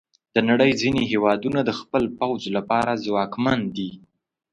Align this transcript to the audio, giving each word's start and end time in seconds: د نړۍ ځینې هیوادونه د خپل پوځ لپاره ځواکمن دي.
د 0.35 0.37
نړۍ 0.49 0.71
ځینې 0.81 1.01
هیوادونه 1.11 1.59
د 1.65 1.71
خپل 1.79 2.03
پوځ 2.19 2.41
لپاره 2.55 2.91
ځواکمن 3.05 3.59
دي. 3.75 3.91